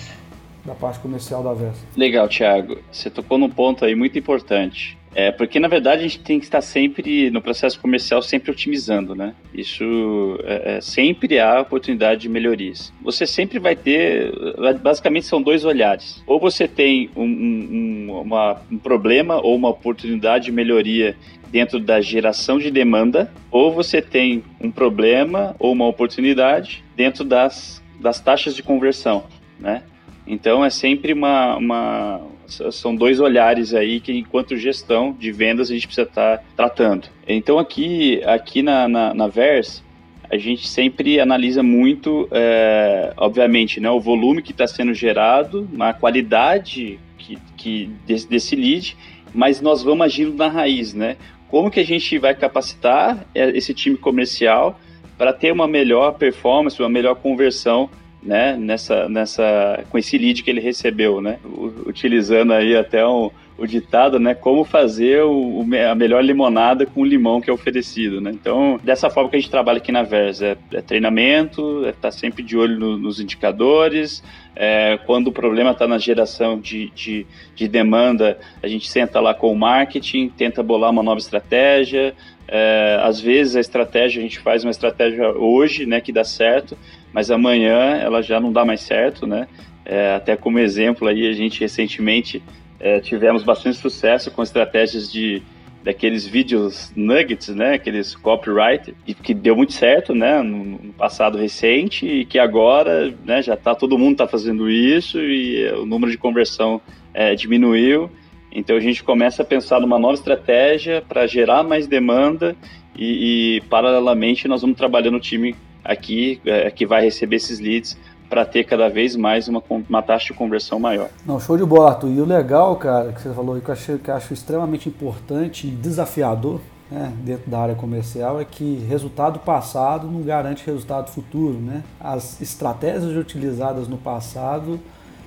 [0.64, 1.80] da parte comercial da Versa?
[1.96, 2.78] Legal, Thiago.
[2.92, 4.97] Você tocou num ponto aí muito importante.
[5.18, 9.16] É, porque na verdade a gente tem que estar sempre no processo comercial sempre otimizando,
[9.16, 9.34] né?
[9.52, 12.92] Isso é, é, sempre há oportunidade de melhorias.
[13.02, 14.32] Você sempre vai ter,
[14.80, 16.22] basicamente são dois olhares.
[16.24, 21.16] Ou você tem um, um, uma, um problema ou uma oportunidade de melhoria
[21.50, 27.82] dentro da geração de demanda, ou você tem um problema ou uma oportunidade dentro das,
[27.98, 29.24] das taxas de conversão,
[29.58, 29.82] né?
[30.24, 35.74] Então é sempre uma, uma são dois olhares aí que enquanto gestão de vendas a
[35.74, 37.08] gente precisa estar tá tratando.
[37.26, 39.82] Então aqui aqui na, na, na Vers
[40.30, 45.94] a gente sempre analisa muito, é, obviamente, né, o volume que está sendo gerado, a
[45.94, 48.96] qualidade que, que desse, desse lead,
[49.32, 51.16] mas nós vamos agindo na raiz, né?
[51.48, 54.78] Como que a gente vai capacitar é, esse time comercial
[55.16, 57.88] para ter uma melhor performance, uma melhor conversão
[58.22, 61.38] né, nessa, nessa, com esse lead que ele recebeu, né,
[61.86, 67.04] utilizando aí até um, o ditado, né, como fazer o, a melhor limonada com o
[67.04, 70.42] limão que é oferecido, né, então dessa forma que a gente trabalha aqui na Vers,
[70.42, 74.22] é, é treinamento, é estar tá sempre de olho no, nos indicadores,
[74.54, 79.32] é, quando o problema está na geração de, de, de, demanda, a gente senta lá
[79.32, 82.14] com o marketing, tenta bolar uma nova estratégia,
[82.48, 86.76] é, às vezes a estratégia, a gente faz uma estratégia hoje, né, que dá certo,
[87.12, 89.46] mas amanhã ela já não dá mais certo, né?
[89.84, 92.42] É, até como exemplo aí, a gente recentemente
[92.78, 95.42] é, tivemos bastante sucesso com estratégias de
[95.82, 101.38] daqueles vídeos nuggets, né, aqueles copyright, e que deu muito certo, né, no, no passado
[101.38, 106.10] recente e que agora, né, já tá todo mundo tá fazendo isso e o número
[106.10, 106.80] de conversão
[107.14, 108.10] é, diminuiu.
[108.50, 112.56] Então a gente começa a pensar numa nova estratégia para gerar mais demanda
[112.96, 117.96] e, e, paralelamente nós vamos trabalhando o time aqui é, que vai receber esses leads
[118.28, 121.08] para ter cada vez mais uma, uma taxa de conversão maior.
[121.24, 122.10] Não, show de bola, Arthur.
[122.10, 125.66] E o legal, cara, que você falou, que eu acho, que eu acho extremamente importante
[125.66, 126.60] e desafiador
[126.90, 131.58] né, dentro da área comercial é que resultado passado não garante resultado futuro.
[131.58, 131.82] Né?
[131.98, 134.78] As estratégias utilizadas no passado,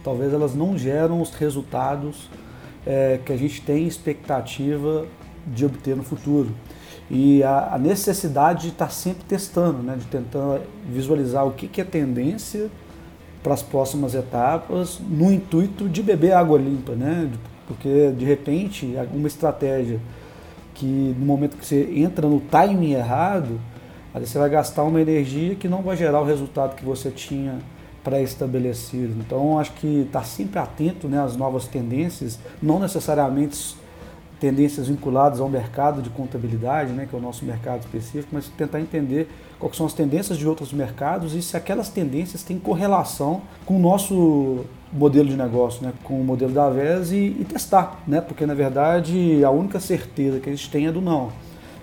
[0.04, 2.30] talvez elas não geram os resultados
[2.86, 5.06] é, que a gente tem expectativa
[5.48, 6.50] de obter no futuro
[7.14, 11.82] e a, a necessidade de estar sempre testando, né, de tentar visualizar o que, que
[11.82, 12.70] é tendência
[13.44, 17.30] para as próximas etapas, no intuito de beber água limpa, né?
[17.68, 20.00] Porque de repente uma estratégia
[20.74, 20.86] que
[21.20, 23.60] no momento que você entra no timing errado,
[24.14, 27.60] aí você vai gastar uma energia que não vai gerar o resultado que você tinha
[28.06, 29.16] pré-estabelecido.
[29.20, 33.76] Então acho que estar tá sempre atento né, às novas tendências, não necessariamente
[34.42, 38.82] tendências vinculadas ao mercado de contabilidade, né, que é o nosso mercado específico, mas tentar
[38.82, 43.78] entender quais são as tendências de outros mercados e se aquelas tendências têm correlação com
[43.78, 48.20] o nosso modelo de negócio, né, com o modelo da VES e, e testar, né,
[48.20, 51.32] porque na verdade a única certeza que a gente tem é do não.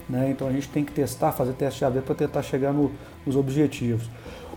[0.09, 2.91] Né, então a gente tem que testar, fazer teste AB para tentar chegar no,
[3.25, 4.11] nos objetivos.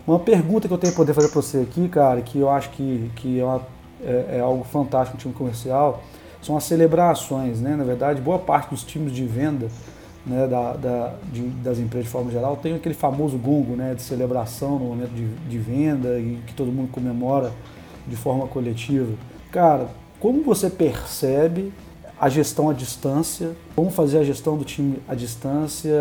[0.04, 2.70] Uma pergunta que eu tenho que poder fazer para você aqui, cara, que eu acho
[2.70, 3.60] que, que é, uma,
[4.02, 6.02] é, é algo fantástico no time comercial,
[6.42, 7.76] são as celebrações, né?
[7.76, 9.68] Na verdade, boa parte dos times de venda
[10.26, 14.02] né, da, da de, das empresas de forma geral tem aquele famoso gongo né, de
[14.02, 17.52] celebração no momento de, de venda e que todo mundo comemora
[18.06, 19.12] de forma coletiva.
[19.50, 19.88] Cara,
[20.20, 21.72] como você percebe
[22.18, 25.92] a gestão à distância, como fazer a gestão do time à distância,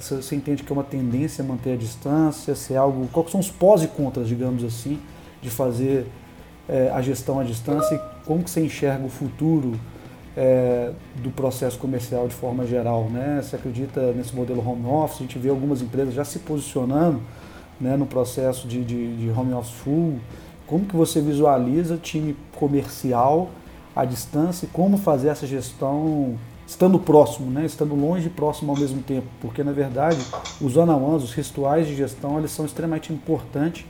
[0.00, 3.48] você entende que é uma tendência manter a distância, se é algo, quais são os
[3.48, 4.98] pós e contras, digamos assim,
[5.40, 6.06] de fazer
[6.68, 9.72] é, a gestão à distância como que você enxerga o futuro
[10.36, 13.40] é, do processo comercial de forma geral, né?
[13.42, 15.16] Você acredita nesse modelo home office?
[15.16, 17.22] A gente vê algumas empresas já se posicionando
[17.80, 20.18] né, no processo de, de, de home office full.
[20.66, 23.48] Como que você visualiza time comercial
[23.96, 27.64] à distância e como fazer essa gestão estando próximo, né?
[27.64, 29.26] estando longe e próximo ao mesmo tempo?
[29.40, 30.18] Porque, na verdade,
[30.60, 33.86] os one-on-ones, os rituais de gestão, eles são extremamente importantes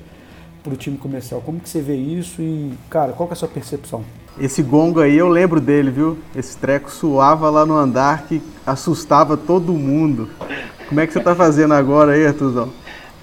[0.62, 1.40] para o time comercial.
[1.40, 4.04] Como que você vê isso e, cara, qual é a sua percepção?
[4.40, 6.18] Esse gongo aí eu lembro dele, viu?
[6.34, 10.28] Esse treco suava lá no andar que assustava todo mundo.
[10.88, 12.72] Como é que você tá fazendo agora aí, Artuzão?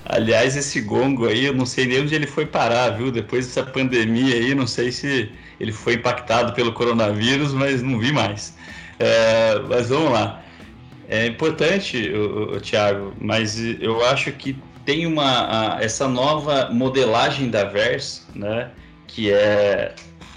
[0.06, 3.12] Aliás, esse gongo aí, eu não sei nem onde ele foi parar, viu?
[3.12, 8.12] Depois dessa pandemia aí, não sei se ele foi impactado pelo coronavírus, mas não vi
[8.12, 8.56] mais.
[9.00, 10.42] É, mas vamos lá.
[11.08, 17.64] É importante, o, Thiago, mas eu acho que tem uma a, essa nova modelagem da
[17.64, 18.70] Vers, né,
[19.08, 19.94] que é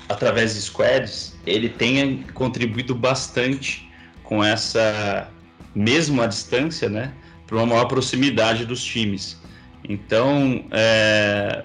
[0.09, 3.89] através de squads, ele tem contribuído bastante
[4.25, 5.29] com essa
[5.75, 7.13] mesmo à distância, né,
[7.47, 9.41] para uma maior proximidade dos times.
[9.89, 11.65] Então, é,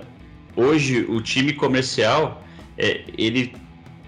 [0.55, 2.43] hoje o time comercial
[2.77, 3.53] é, ele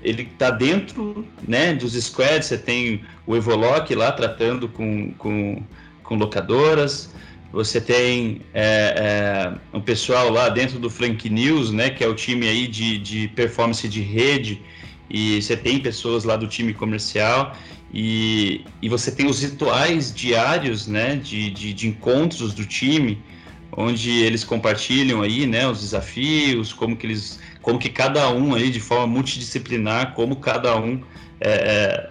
[0.04, 5.64] ele está dentro né, dos squads, você tem o Evoloc lá tratando com, com,
[6.04, 7.10] com locadoras,
[7.56, 12.14] você tem é, é, um pessoal lá dentro do Frank News, né, que é o
[12.14, 14.62] time aí de, de performance de rede,
[15.10, 17.56] e você tem pessoas lá do time comercial,
[17.94, 23.24] e, e você tem os rituais diários né, de, de, de encontros do time,
[23.72, 28.70] onde eles compartilham aí, né, os desafios, como que eles, como que cada um aí
[28.70, 31.02] de forma multidisciplinar, como cada um
[31.40, 32.10] é, é,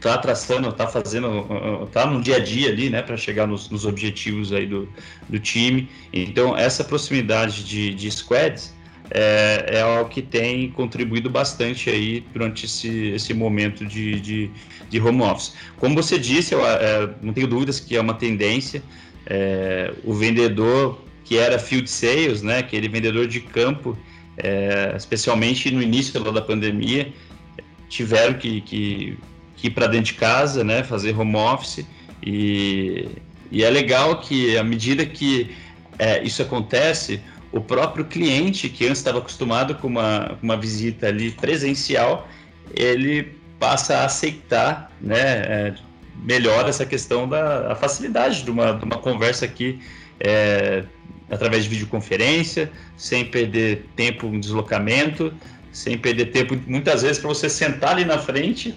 [0.00, 1.46] tá traçando, tá fazendo,
[1.92, 4.88] tá no dia a dia ali, né, para chegar nos, nos, objetivos aí do,
[5.28, 5.88] do time.
[6.12, 8.74] Então essa proximidade de, de squads
[9.10, 14.50] é, é algo que tem contribuído bastante aí durante esse, esse momento de, de,
[14.88, 15.52] de home office.
[15.78, 18.82] Como você disse, eu é, não tenho dúvidas que é uma tendência
[19.26, 23.96] é, o vendedor que era field sales, né, aquele vendedor de campo,
[24.36, 27.12] é, especialmente no início da pandemia,
[27.88, 29.16] tiveram que, que,
[29.60, 31.84] que ir para dentro de casa, né, fazer home office.
[32.22, 33.08] E,
[33.50, 35.54] e é legal que à medida que
[35.98, 37.20] é, isso acontece,
[37.52, 42.28] o próprio cliente que antes estava acostumado com uma, uma visita ali presencial,
[42.74, 45.74] ele passa a aceitar, né, é,
[46.24, 49.80] melhora essa questão da facilidade de uma, de uma conversa aqui
[50.18, 50.84] é,
[51.30, 55.32] através de videoconferência, sem perder tempo em deslocamento,
[55.72, 58.74] sem perder tempo muitas vezes para você sentar ali na frente,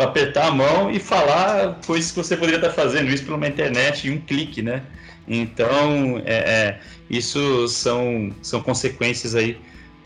[0.00, 4.12] apertar a mão e falar coisas que você poderia estar fazendo isso pela internet em
[4.12, 4.82] um clique, né?
[5.26, 9.58] Então, é, é, isso são, são consequências aí,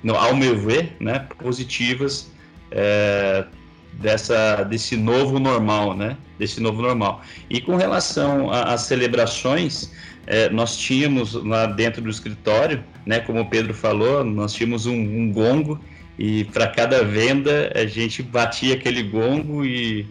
[0.03, 2.31] no, ao meu ver, né, positivas
[2.71, 3.45] é,
[3.95, 6.17] dessa, desse novo normal, né?
[6.39, 7.23] Desse novo normal.
[7.49, 9.93] E com relação às celebrações,
[10.27, 13.21] é, nós tínhamos lá dentro do escritório, né?
[13.21, 15.81] Como o Pedro falou, nós tínhamos um, um gongo
[16.23, 20.07] e para cada venda a gente batia aquele gongo e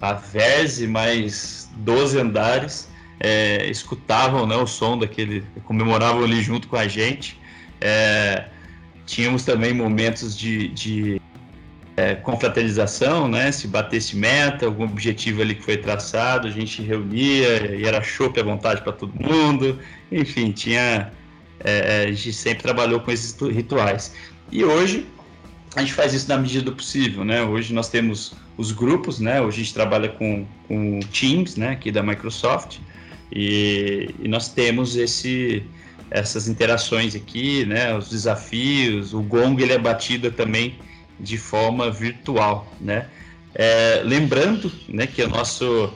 [0.00, 6.76] a Verse mais 12 andares é, escutavam né, o som daquele, comemoravam ali junto com
[6.76, 7.36] a gente.
[7.80, 8.44] É,
[9.04, 11.20] tínhamos também momentos de, de
[11.96, 13.50] é, confraternização, né?
[13.50, 18.38] Se batesse meta, algum objetivo ali que foi traçado, a gente reunia e era chopp
[18.38, 19.76] à vontade para todo mundo.
[20.12, 21.12] Enfim, tinha.
[21.64, 24.14] É, é, a gente sempre trabalhou com esses rituais.
[24.52, 25.06] E hoje
[25.74, 27.42] a gente faz isso na medida do possível, né?
[27.42, 29.40] Hoje nós temos os grupos, né?
[29.40, 31.70] Hoje a gente trabalha com, com Teams, né?
[31.70, 32.78] Aqui da Microsoft.
[33.30, 35.62] E, e nós temos esse,
[36.10, 37.96] essas interações aqui, né?
[37.96, 40.78] Os desafios, o gong ele é batido também
[41.18, 43.06] de forma virtual, né?
[43.54, 45.92] É, lembrando, né, que a nosso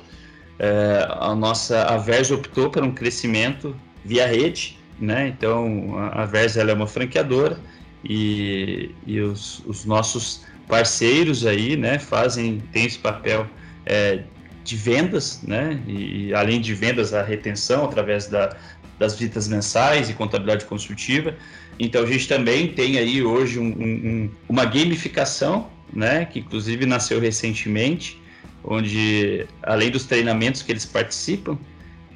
[0.59, 5.29] é, a nossa a Verge optou por um crescimento via rede, né?
[5.29, 7.59] Então a Verge ela é uma franqueadora
[8.05, 13.49] e, e os, os nossos parceiros aí, né, fazem tem esse papel
[13.85, 14.23] é,
[14.65, 15.81] de vendas, né?
[15.87, 18.57] E além de vendas, a retenção através da,
[18.99, 21.35] das visitas mensais e contabilidade consultiva.
[21.79, 27.21] Então a gente também tem aí hoje um, um, uma gamificação, né, que inclusive nasceu
[27.21, 28.21] recentemente,
[28.65, 31.57] onde além dos treinamentos que eles participam,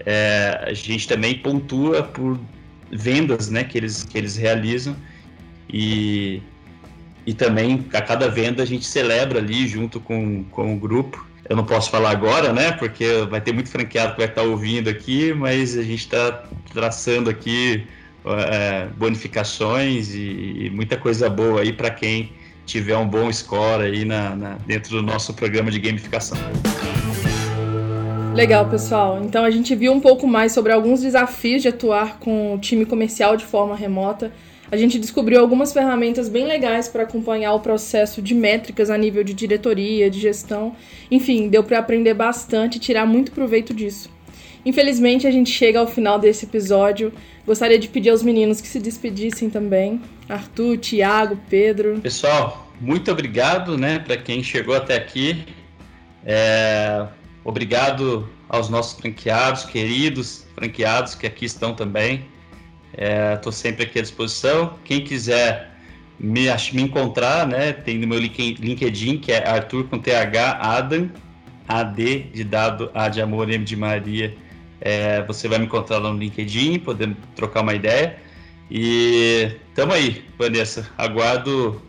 [0.05, 2.39] é, a gente também pontua por
[2.91, 4.97] vendas, né, que eles que eles realizam
[5.73, 6.43] e
[7.27, 11.25] e também a cada venda a gente celebra ali junto com, com o grupo.
[11.49, 12.73] Eu não posso falar agora, né?
[12.73, 17.29] Porque vai ter muito franqueado que vai estar ouvindo aqui, mas a gente está traçando
[17.29, 17.87] aqui
[18.25, 22.33] é, bonificações e, e, muita coisa boa aí para quem
[22.67, 26.39] tiver um bom score aí na, na, dentro do nosso programa de gamificação.
[28.35, 29.21] Legal, pessoal.
[29.25, 32.87] Então a gente viu um pouco mais sobre alguns desafios de atuar com o time
[32.87, 34.33] comercial de forma remota.
[34.71, 39.25] A gente descobriu algumas ferramentas bem legais para acompanhar o processo de métricas a nível
[39.25, 40.77] de diretoria, de gestão.
[41.11, 44.09] Enfim, deu para aprender bastante e tirar muito proveito disso.
[44.65, 47.13] Infelizmente, a gente chega ao final desse episódio.
[47.45, 50.01] Gostaria de pedir aos meninos que se despedissem também.
[50.29, 51.99] Arthur, Tiago, Pedro.
[52.01, 55.45] Pessoal, muito obrigado, né, para quem chegou até aqui.
[56.25, 57.07] É...
[57.43, 62.25] Obrigado aos nossos franqueados, queridos franqueados que aqui estão também.
[62.93, 64.79] Estou é, sempre aqui à disposição.
[64.85, 65.71] Quem quiser
[66.19, 71.11] me, me encontrar, né, tem no meu LinkedIn, que é Arthur com TH Adam,
[71.67, 74.35] AD de dado, A de amor, M de Maria
[74.81, 78.17] é, você vai me encontrar lá no LinkedIn, podemos trocar uma ideia.
[78.71, 80.89] E tamo aí, Vanessa.
[80.97, 81.83] Aguardo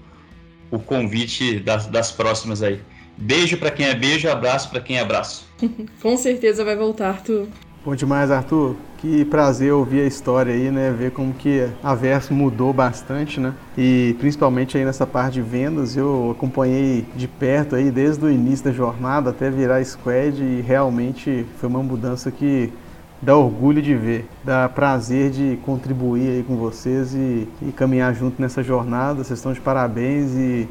[0.70, 2.82] o convite das, das próximas aí.
[3.18, 5.46] Beijo para quem é beijo, abraço para quem é abraço.
[6.02, 7.48] Com certeza vai voltar, tu.
[7.84, 8.76] Bom demais, Arthur.
[9.00, 10.94] Que prazer ouvir a história aí, né?
[10.96, 13.56] Ver como que a Verso mudou bastante, né?
[13.76, 18.66] E principalmente aí nessa parte de vendas, eu acompanhei de perto aí desde o início
[18.66, 22.72] da jornada até virar squad e realmente foi uma mudança que
[23.20, 28.40] dá orgulho de ver, dá prazer de contribuir aí com vocês e, e caminhar junto
[28.40, 29.24] nessa jornada.
[29.24, 30.70] Vocês estão de parabéns e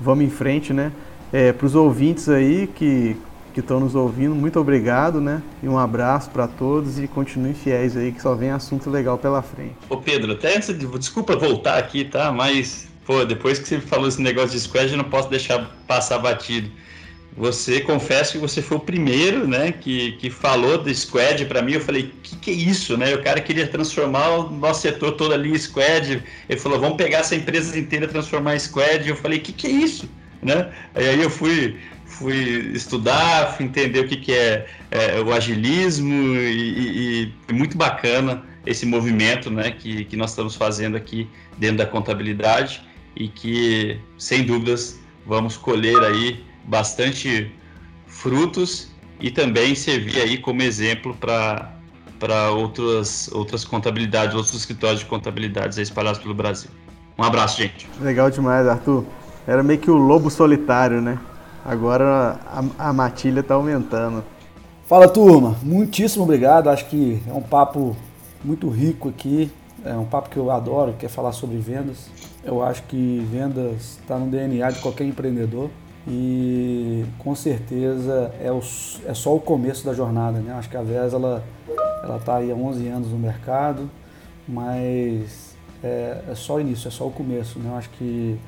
[0.00, 0.92] vamos em frente, né?
[1.32, 3.16] É, Para os ouvintes aí que
[3.54, 5.40] que estão nos ouvindo, muito obrigado, né?
[5.62, 9.40] E um abraço para todos e continuem fiéis aí, que só vem assunto legal pela
[9.40, 9.76] frente.
[9.88, 10.86] Ô Pedro, até de.
[10.98, 12.32] Desculpa voltar aqui, tá?
[12.32, 16.18] Mas, pô, depois que você falou esse negócio de squad, eu não posso deixar passar
[16.18, 16.68] batido.
[17.36, 21.72] Você, confesso que você foi o primeiro, né, que, que falou do squad para mim.
[21.72, 23.14] Eu falei, que que é isso, né?
[23.14, 26.22] O cara queria transformar o nosso setor todo ali em squad.
[26.48, 29.08] Ele falou, vamos pegar essa empresa inteira e transformar em squad.
[29.08, 30.08] Eu falei, que que é isso,
[30.42, 30.70] né?
[30.94, 31.76] E aí eu fui
[32.14, 37.76] fui estudar, fui entender o que, que é, é o agilismo e, e, e, muito
[37.76, 42.82] bacana esse movimento né, que, que nós estamos fazendo aqui dentro da contabilidade
[43.16, 47.52] e que, sem dúvidas, vamos colher aí bastante
[48.06, 48.90] frutos
[49.20, 51.72] e também servir aí como exemplo para
[52.18, 56.70] para outras outras contabilidades, outros escritórios de contabilidades espalhados pelo Brasil.
[57.18, 57.86] Um abraço, gente.
[58.00, 59.04] Legal demais, Arthur.
[59.46, 61.18] Era meio que o lobo solitário, né?
[61.64, 64.22] Agora a, a matilha está aumentando.
[64.86, 66.68] Fala turma, muitíssimo obrigado.
[66.68, 67.96] Acho que é um papo
[68.44, 69.50] muito rico aqui.
[69.82, 72.10] É um papo que eu adoro, que é falar sobre vendas.
[72.44, 75.70] Eu acho que vendas está no DNA de qualquer empreendedor
[76.06, 78.58] e com certeza é, o,
[79.06, 80.40] é só o começo da jornada.
[80.40, 80.52] Né?
[80.52, 81.42] Acho que a VES ela
[82.18, 83.90] está aí há 11 anos no mercado,
[84.46, 87.58] mas é, é só o início, é só o começo.
[87.58, 87.74] Né?
[87.74, 88.38] Acho que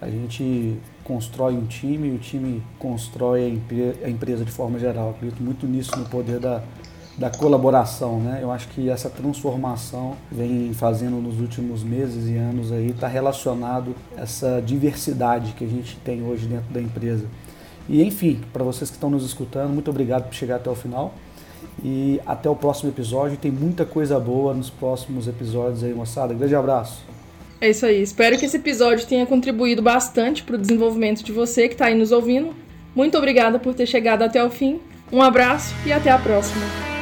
[0.00, 3.60] a gente constrói um time e o time constrói
[4.02, 5.08] a, a empresa de forma geral.
[5.08, 6.62] Eu acredito muito nisso, no poder da,
[7.16, 8.40] da colaboração, né?
[8.42, 13.94] Eu acho que essa transformação vem fazendo nos últimos meses e anos aí está relacionado
[14.16, 17.26] essa diversidade que a gente tem hoje dentro da empresa.
[17.88, 21.14] E enfim, para vocês que estão nos escutando, muito obrigado por chegar até o final.
[21.82, 23.36] E até o próximo episódio.
[23.36, 26.32] Tem muita coisa boa nos próximos episódios aí, moçada.
[26.32, 27.13] Grande abraço.
[27.64, 28.02] É isso aí.
[28.02, 31.94] Espero que esse episódio tenha contribuído bastante para o desenvolvimento de você que está aí
[31.94, 32.54] nos ouvindo.
[32.94, 34.80] Muito obrigada por ter chegado até o fim.
[35.10, 36.93] Um abraço e até a próxima.